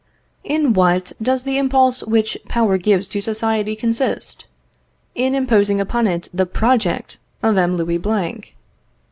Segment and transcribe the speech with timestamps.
[0.43, 4.47] In what does the impulse which power gives to society consist?
[5.13, 7.77] In imposing upon it the project of M.
[7.77, 8.55] Louis Blanc.